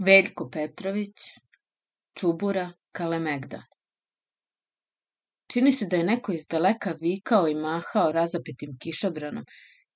[0.00, 1.24] Veljko Petrović,
[2.18, 3.64] Čubura, Kalemegdan.
[5.52, 9.44] Čini se da je neko iz daleka vikao i mahao razapetim kišobranom,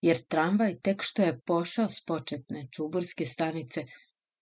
[0.01, 3.87] jer tramvaj tek što je pošao s početne čuburske stanice,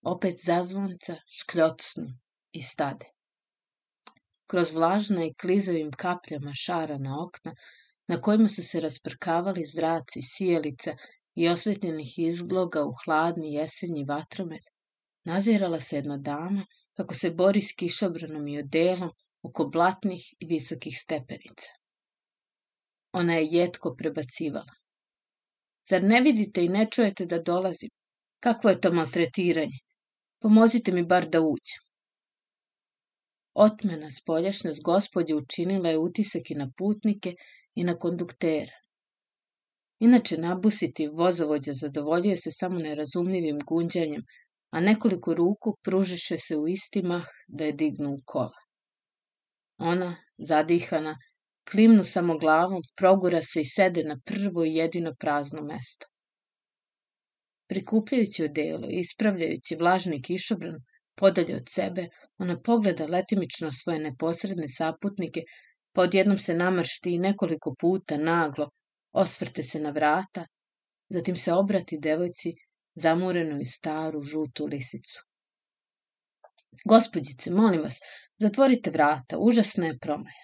[0.01, 2.09] opet zazvonca, škljocnu
[2.51, 3.05] i stade.
[4.47, 7.55] Kroz vlažna i klizavim kapljama šara na okna,
[8.07, 10.95] na kojima su se rasprkavali zraci sijelica
[11.35, 14.72] i osvetljenih izgloga u hladni jesenji vatromet,
[15.25, 16.65] nazirala se jedna dama
[16.97, 19.11] kako se bori s kišobranom i odelom
[19.41, 21.69] oko blatnih i visokih stepenica.
[23.13, 24.73] Ona je jetko prebacivala.
[25.89, 27.89] Zar ne vidite i ne čujete da dolazim?
[28.39, 29.79] Kakvo je to maltretiranje?
[30.39, 31.83] Pomozite mi bar da uđem.
[33.53, 37.35] Otmena spoljašnjost gospodje učinila je utisak i na putnike
[37.75, 38.79] i na konduktera.
[39.99, 44.23] Inače, nabusiti vozovođa zadovoljio se samo nerazumljivim gunđanjem,
[44.73, 48.61] a nekoliko ruku pružiše se u isti mah da je dignu u kola.
[49.77, 51.17] Ona, zadihana,
[51.71, 56.07] klimnu samo glavom, progura se i sede na prvo i jedino prazno mesto.
[57.69, 60.75] Prikupljajući odelo i ispravljajući vlažni kišobran,
[61.15, 65.41] podalje od sebe, ona pogleda letimično svoje neposredne saputnike,
[65.91, 68.69] pa odjednom se namršti i nekoliko puta naglo,
[69.11, 70.47] osvrte se na vrata,
[71.09, 72.53] zatim se obrati devojci
[72.95, 75.23] zamurenu i staru žutu lisicu.
[76.85, 77.99] Gospodjice, molim vas,
[78.37, 80.43] zatvorite vrata, užasna je promaja.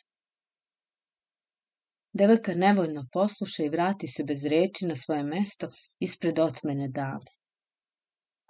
[2.14, 7.31] Devojka nevoljno posluša i vrati se bez reči na svoje mesto ispred otmene dame.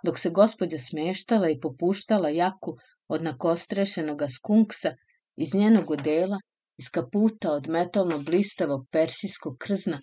[0.06, 2.78] Dok se gospođa smeštala i popuštala jaku
[3.08, 4.94] od nakostrešenoga skunksa,
[5.36, 6.40] iz njenog odela,
[6.78, 10.02] iz kaputa od metalno blistavog persijskog krzna,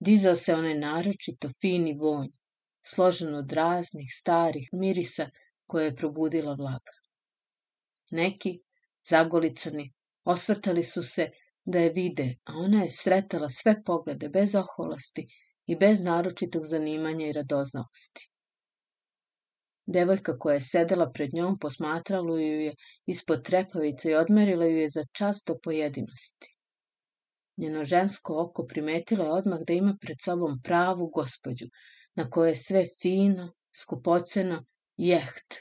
[0.00, 2.30] dizao se onaj naročito fini vonj,
[2.94, 5.30] složen od raznih starih mirisa
[5.66, 6.94] koje je probudila vlaga.
[8.10, 8.60] Neki,
[9.10, 9.92] zagolicani,
[10.24, 11.30] osvrtali su se
[11.64, 15.26] da je vide, a ona je sretala sve poglede bez oholasti
[15.66, 18.28] i bez naročitog zanimanja i radoznalosti.
[19.86, 22.74] Devojka koja je sedela pred njom posmatrala ju je
[23.06, 26.54] ispod trepavice i odmerila ju je za čas do pojedinosti.
[27.56, 31.66] Njeno žensko oko primetilo je odmah da ima pred sobom pravu gospođu,
[32.18, 34.64] na kojoj je sve fino, skupoceno,
[34.96, 35.58] jeht,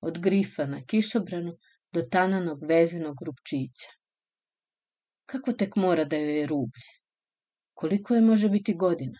[0.00, 1.52] od grifa na kišobranu
[1.92, 3.92] do tananog vezenog rupčića.
[5.26, 6.90] Kako tek mora da joj je rublje?
[7.74, 9.18] Koliko je može biti godina?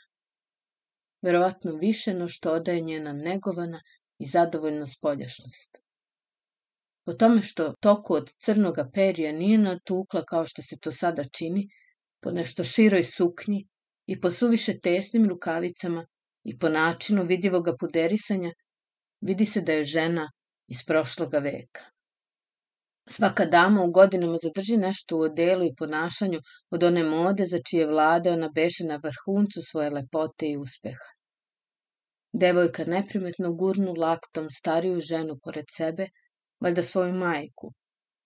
[1.22, 3.82] Verovatno više no što odaje njena negovana
[4.18, 5.82] i zadovoljna spoljašnost.
[7.04, 11.68] Po tome što toku od crnoga perija nije natukla kao što se to sada čini,
[12.20, 13.68] po nešto široj suknji
[14.06, 16.06] i po suviše tesnim rukavicama
[16.44, 18.52] i po načinu vidljivoga puderisanja,
[19.20, 20.30] vidi se da je žena
[20.68, 21.84] iz prošloga veka.
[23.08, 26.40] Svaka dama u godinama zadrži nešto u odelu i ponašanju
[26.70, 31.08] od one mode za čije vlade ona beše na vrhuncu svoje lepote i uspeha.
[32.32, 36.06] Devojka neprimetno gurnu laktom stariju ženu pored sebe,
[36.60, 37.72] valjda svoju majku,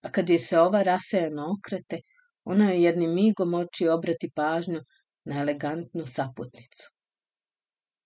[0.02, 2.00] a kad je se ova rasejano okrete,
[2.44, 4.80] ona je jednim migom oči obrati pažnju
[5.24, 6.93] na elegantnu saputnicu.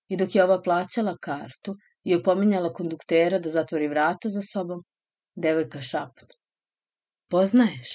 [0.08, 1.74] I dok je ova plaćala kartu
[2.04, 4.84] i opominjala konduktera da zatvori vrata za sobom,
[5.34, 6.28] devojka šapnu.
[7.30, 7.90] Poznaješ?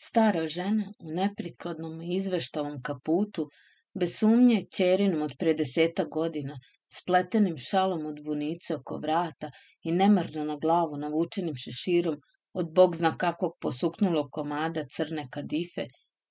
[0.00, 3.48] Stara žena u neprikladnom izveštavom kaputu,
[3.94, 6.58] bez sumnje ćerinom od pre deseta godina,
[6.92, 9.50] spletenim šalom od vunice oko vrata
[9.82, 12.20] i nemarno na glavu navučenim šeširom
[12.52, 15.86] od bog zna kakvog posuknulog komada crne kadife,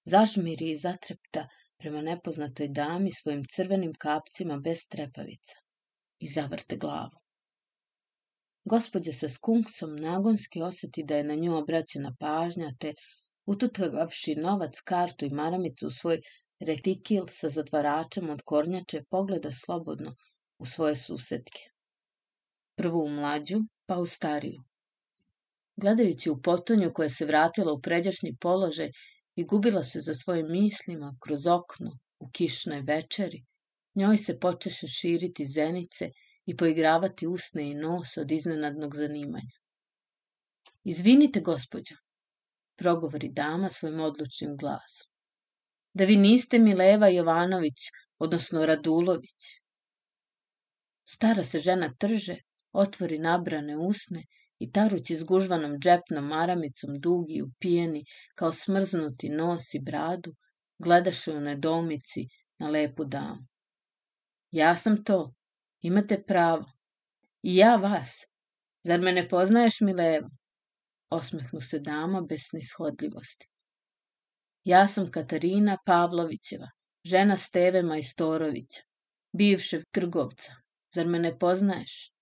[0.05, 1.47] zažmiri i zatrepta
[1.85, 5.55] prema nepoznatoj dami svojim crvenim kapcima bez trepavica
[6.19, 7.19] i zavrte glavu.
[8.69, 12.93] Gospodja sa skunksom nagonski oseti da je na nju obraćena pažnja, te
[13.45, 16.21] ututvavši novac, kartu i maramicu u svoj
[16.59, 20.15] retikil sa zatvaračem od kornjače, pogleda slobodno
[20.57, 21.69] u svoje susetke.
[22.75, 24.63] Prvo u mlađu, pa u stariju.
[25.75, 28.91] Gledajući u potonju koja se vratila u pređašnji položaj
[29.35, 33.45] i gubila se za svojim mislima kroz okno u kišnoj večeri,
[33.95, 36.09] njoj se počeše širiti zenice
[36.45, 39.57] i poigravati usne i nos od iznenadnog zanimanja.
[40.83, 41.95] Izvinite, gospođo,
[42.75, 45.11] progovori dama svojim odlučnim glasom.
[45.93, 49.45] Da vi niste Mileva Jovanović, odnosno Radulović.
[51.05, 52.35] Stara se žena trže,
[52.71, 54.23] otvori nabrane usne
[54.59, 58.05] i tarući zgužvanom džepnom maramicom dugi upijeni
[58.35, 60.35] kao smrznuti nos i bradu,
[60.77, 62.27] gledaše u nedomici
[62.59, 63.47] na lepu damu.
[64.51, 65.33] Ja sam to,
[65.85, 66.65] Imate pravo.
[67.41, 68.25] I ja vas.
[68.83, 70.29] Zar me ne poznaješ, Milevo?
[71.09, 73.47] Osmehnu se dama bez snishodljivosti.
[74.63, 76.69] Ja sam Katarina Pavlovićeva,
[77.03, 78.81] žena Steve Majstorovića,
[79.37, 80.55] bivšeg trgovca.
[80.95, 82.14] Zar me ne poznaješ?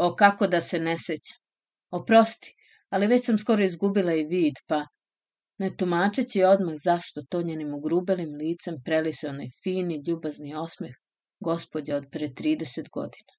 [0.00, 1.38] O, kako da se ne sećam.
[1.90, 2.54] Oprosti,
[2.88, 4.86] ali već sam skoro izgubila i vid, pa
[5.58, 10.94] ne tumačeći odmah zašto to njenim ugrubelim licem preli se onaj fini, ljubazni osmeh
[11.40, 13.32] gospodja od pre 30 godina.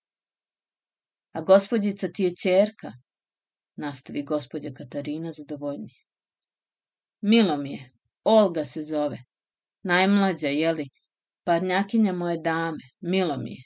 [1.32, 2.92] A gospodjica ti je čerka,
[3.76, 6.04] nastavi gospođa Katarina zadovoljnije.
[7.22, 7.92] Milo mi je,
[8.24, 9.18] Olga se zove,
[9.84, 10.90] najmlađa, jeli,
[11.44, 13.64] parnjakinja moje dame, milo mi je.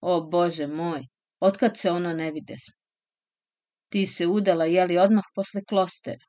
[0.00, 1.06] O Bože moj,
[1.40, 2.56] otkad se ono ne vide.
[3.88, 6.24] Ti se udala, jeli, odmah posle klostera,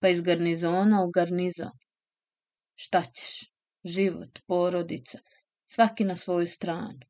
[0.00, 1.72] pa iz garnizona u garnizon.
[2.74, 3.50] Šta ćeš?
[3.84, 5.18] Život, porodica,
[5.66, 7.00] svaki na svoju stranu.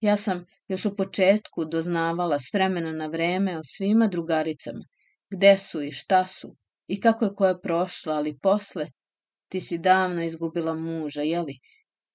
[0.00, 4.84] Ja sam još u početku doznavala s vremena na vreme o svima drugaricama,
[5.30, 6.56] gde su i šta su
[6.86, 8.86] i kako je koja prošla, ali posle
[9.48, 11.58] ti si davno izgubila muža, jeli?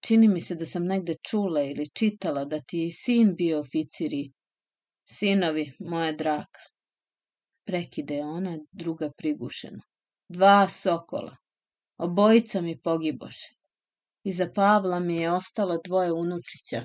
[0.06, 3.60] Čini mi se da sam negde čula ili čitala da ti je i sin bio
[3.60, 4.32] oficir i...
[5.10, 6.64] Sinovi, moja draga.
[7.66, 9.82] Prekide ona, druga prigušeno.
[10.28, 11.36] Dva sokola.
[11.98, 13.54] Obojica mi pogiboše.
[14.24, 16.84] Iza Pavla mi je ostalo dvoje unučića,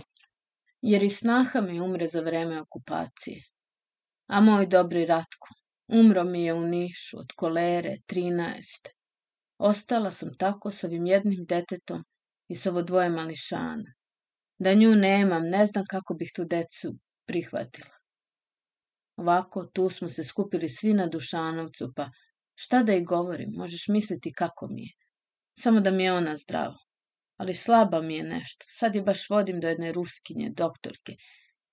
[0.82, 3.42] jer i snaha mi umre za vreme okupacije.
[4.26, 5.48] A moj dobri Ratko,
[5.88, 8.88] umro mi je u Nišu od kolere 13.
[9.58, 12.04] Ostala sam tako s ovim jednim detetom
[12.48, 13.92] i s ovo dvoje mališana.
[14.58, 17.94] Da nju nemam, ne znam kako bih tu decu prihvatila.
[19.16, 22.10] Ovako, tu smo se skupili svi na Dušanovcu, pa
[22.54, 24.92] šta da i govorim, možeš misliti kako mi je.
[25.58, 26.86] Samo da mi je ona zdrava
[27.36, 28.66] ali slaba mi je nešto.
[28.68, 31.16] Sad je baš vodim do jedne ruskinje, doktorke.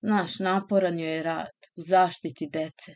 [0.02, 2.94] Znaš, naporan joj je rad, u zaštiti dece.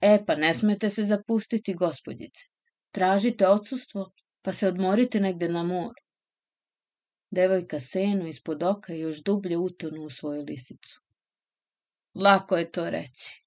[0.00, 2.42] E, pa ne smete se zapustiti, gospodjice.
[2.90, 4.10] Tražite odsustvo,
[4.42, 6.03] pa se odmorite negde na moru.
[7.34, 11.00] Devojka senu ispod oka još dublje utonu u svoju lisicu.
[12.14, 13.44] Lako je to reći.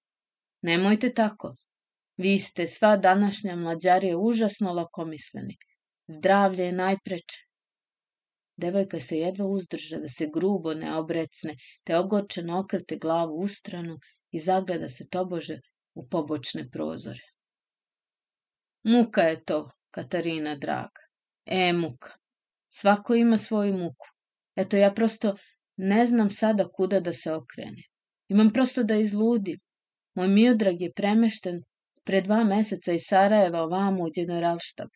[0.61, 1.55] Nemojte tako.
[2.17, 5.57] Vi ste sva današnja mlađarija užasno lakomisleni.
[6.07, 7.37] Zdravlje je najpreče.
[8.57, 13.99] Devojka se jedva uzdrža da se grubo ne obrecne, te ogorčeno okrete glavu u stranu
[14.31, 15.59] i zagleda se tobože
[15.93, 17.23] u pobočne prozore.
[18.83, 21.01] Muka je to, Katarina draga.
[21.45, 22.16] E, muka.
[22.79, 24.07] Svako ima svoju muku.
[24.55, 25.35] Eto, ja prosto
[25.77, 27.83] ne znam sada kuda da se okrene.
[28.29, 29.59] Imam prosto da izludim.
[30.15, 31.61] Moj Miodrag je premešten
[32.03, 34.89] pre dva meseca iz Sarajeva ovamo u generalštab.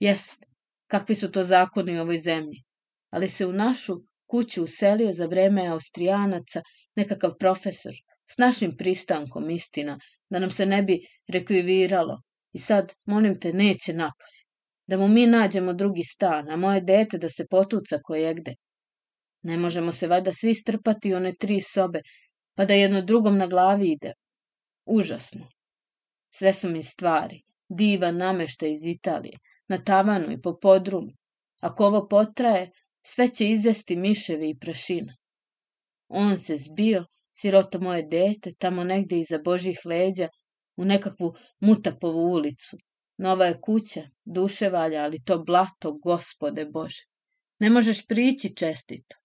[0.00, 0.44] Jest,
[0.86, 2.66] kakvi su to zakoni u ovoj zemlji
[3.10, 3.94] ali se u našu
[4.26, 6.62] kuću uselio za vreme Austrijanaca
[6.96, 7.92] nekakav profesor,
[8.30, 9.98] s našim pristankom, istina,
[10.30, 10.98] da nam se ne bi
[11.28, 12.22] rekviviralo.
[12.52, 14.40] I sad, molim te, neće napolje.
[14.86, 18.54] Da mu mi nađemo drugi stan, a moje dete da se potuca kojegde.
[19.42, 22.00] Ne možemo se vada svi strpati one tri sobe,
[22.54, 24.12] pa da jedno drugom na glavi ide.
[24.86, 25.48] Užasno.
[26.34, 29.38] Sve su mi stvari, diva namešta iz Italije,
[29.68, 31.12] na tavanu i po podrumu.
[31.60, 32.70] Ako ovo potraje,
[33.06, 35.16] sve će izvesti miševi i prašina.
[36.08, 40.28] On se zbio, siroto moje dete, tamo negde iza božih leđa,
[40.76, 42.76] u nekakvu mutapovu ulicu.
[43.18, 47.02] Nova je kuća, duše valja, ali to blato, gospode Bože.
[47.58, 49.16] Ne možeš prići čestito,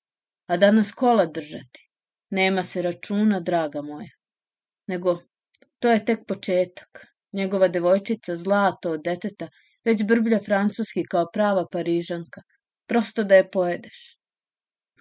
[0.46, 1.90] a danas kola držati.
[2.30, 4.12] Nema se računa, draga moja.
[4.88, 5.20] Nego,
[5.80, 7.08] to je tek početak.
[7.34, 9.48] Njegova devojčica, zlato od deteta,
[9.86, 12.42] već brblja francuski kao prava parižanka,
[12.88, 14.18] prosto da je pojedeš.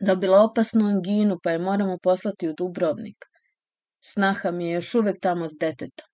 [0.01, 3.25] Dobila opasnu anginu, pa je moramo poslati u Dubrovnik.
[4.05, 6.07] Snaha mi je još uvek tamo s detetom.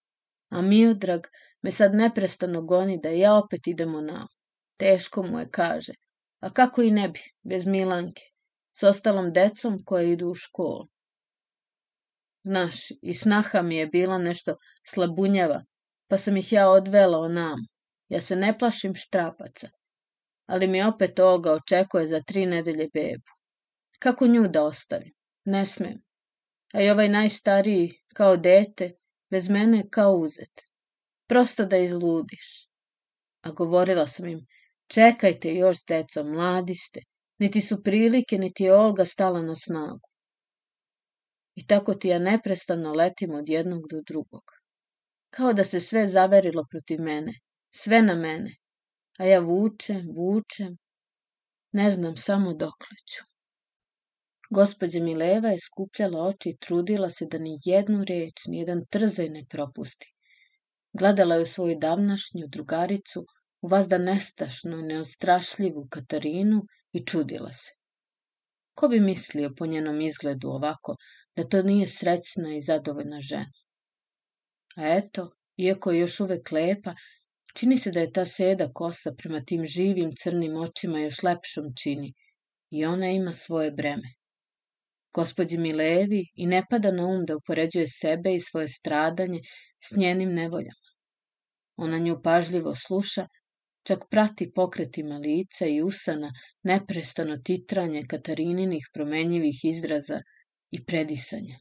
[0.51, 1.27] A Miodrag
[1.67, 4.27] me sad neprestano goni da ja opet idemo na
[4.79, 5.93] Teško mu je, kaže.
[6.41, 8.23] A kako i ne bi, bez Milanke,
[8.79, 10.87] s ostalom decom koje idu u školu.
[12.45, 14.55] Znaš, i snaha mi je bila nešto
[14.87, 15.65] slabunjava,
[16.09, 17.59] pa sam ih ja odvela onam.
[18.09, 19.69] Ja se ne plašim štrapaca,
[20.47, 23.33] ali mi opet Olga očekuje za tri nedelje bebu.
[23.99, 25.15] Kako nju da ostavim?
[25.45, 25.99] Ne smem.
[26.75, 28.93] A i ovaj najstariji, kao dete,
[29.31, 30.66] bez mene kao uzet.
[31.27, 32.69] Prosto da izludiš.
[33.43, 34.47] A govorila sam im,
[34.87, 37.01] čekajte još, deco, mladi ste.
[37.39, 40.09] Niti su prilike, niti je Olga stala na snagu.
[41.55, 44.43] I tako ti ja neprestano letim od jednog do drugog.
[45.31, 47.33] Kao da se sve zaverilo protiv mene,
[47.75, 48.57] sve na mene,
[49.19, 50.77] a ja vučem, vučem,
[51.73, 53.25] ne znam samo dokle ću.
[54.51, 59.29] Gospođa Mileva je skupljala oči i trudila se da ni jednu reč, ni jedan trzaj
[59.29, 60.16] ne propusti.
[60.99, 63.25] Gledala je u svoju davnašnju drugaricu,
[63.63, 66.63] u vazda nestašnu neostrašljivu Katarinu
[66.93, 67.73] i čudila se.
[68.75, 70.97] Ko bi mislio po njenom izgledu ovako,
[71.37, 73.53] da to nije srećna i zadovoljna žena?
[74.77, 76.95] A eto, iako je još uvek lepa,
[77.55, 82.13] čini se da je ta seda kosa prema tim živim crnim očima još lepšom čini
[82.71, 84.15] i ona ima svoje breme.
[85.15, 89.41] Gospodji Milevi i ne pada na um da upoređuje sebe i svoje stradanje
[89.85, 90.86] s njenim nevoljama.
[91.77, 93.27] Ona nju pažljivo sluša,
[93.87, 100.21] čak prati pokretima lica i usana neprestano titranje Katarininih promenjivih izraza
[100.71, 101.59] i predisanja.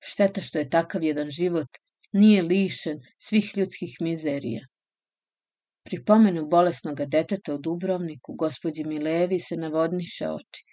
[0.00, 1.68] Šteta što je takav jedan život
[2.12, 4.66] nije lišen svih ljudskih mizerija.
[5.84, 10.64] Pri pomenu bolesnoga deteta u Dubrovniku, gospođi Milevi se navodniše oči,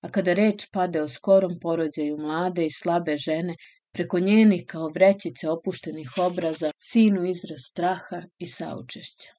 [0.00, 3.56] a kada reč pade o skorom porođaju mlade i slabe žene,
[3.92, 9.30] preko njenih kao vrećice opuštenih obraza, sinu izraz straha i saučešća.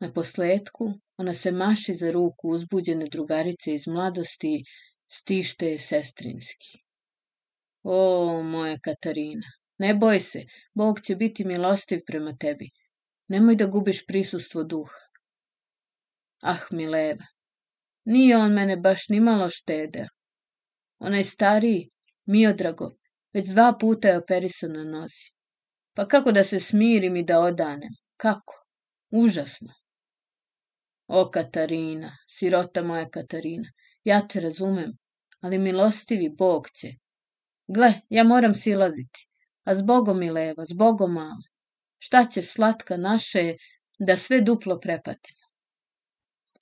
[0.00, 4.64] Na posledku, ona se maši za ruku uzbuđene drugarice iz mladosti
[5.12, 6.78] stište je sestrinski.
[7.82, 9.46] O, moja Katarina,
[9.78, 10.44] ne boj se,
[10.74, 12.70] Bog će biti milostiv prema tebi.
[13.28, 15.04] Nemoj da gubiš prisustvo duha.
[16.42, 17.26] Ah, Mileva,
[18.04, 20.06] Nije on mene baš ni malo štedeo.
[20.98, 21.88] Onaj stariji,
[22.26, 22.90] Miodrago,
[23.34, 24.20] već dva puta je
[24.68, 25.30] na nozi.
[25.94, 27.94] Pa kako da se smirim i da odanem?
[28.16, 28.66] Kako?
[29.10, 29.72] Užasno.
[31.06, 33.68] O, Katarina, sirota moja Katarina,
[34.04, 34.92] ja te razumem,
[35.40, 36.88] ali milostivi Bog će.
[37.66, 39.28] Gle, ja moram silaziti,
[39.64, 41.46] a zbogom mi leva, zbogom mala.
[41.98, 43.54] Šta će slatka naše
[43.98, 45.44] da sve duplo prepatimo?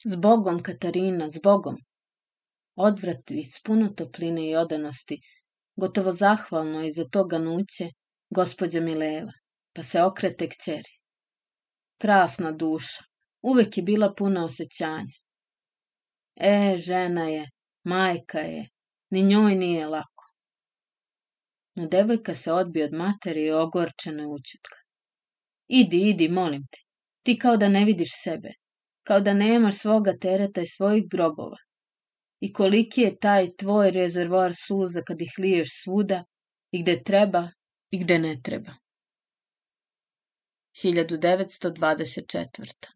[0.05, 1.77] Zbogom, Katarina, zbogom.
[2.75, 5.21] Odvrati s puno topline i odanosti,
[5.77, 7.91] gotovo zahvalno i za to ganuće,
[8.31, 9.33] gospođa Mileva,
[9.73, 10.93] pa se okrete kćeri.
[12.01, 13.05] Krasna duša,
[13.43, 15.17] uvek je bila puna osjećanja.
[16.37, 17.51] E, žena je,
[17.85, 18.69] majka je,
[19.11, 20.25] ni njoj nije lako.
[21.75, 24.79] No devojka se odbije od materi i ogorčena učutka.
[25.69, 26.79] Idi, idi, molim te,
[27.23, 28.53] ti kao da ne vidiš sebe,
[29.03, 31.57] kao da nemaš svoga tereta i svojih grobova.
[32.47, 36.25] I koliki je taj tvoj rezervoar suza kad ih liješ svuda
[36.71, 37.43] i gde treba
[37.91, 38.73] i gde ne treba.
[40.83, 42.93] 1924.